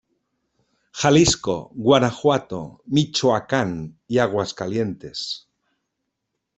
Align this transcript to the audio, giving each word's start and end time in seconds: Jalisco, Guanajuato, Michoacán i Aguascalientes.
Jalisco, 1.01 1.55
Guanajuato, 1.89 2.63
Michoacán 2.97 3.77
i 4.17 4.23
Aguascalientes. 4.27 5.25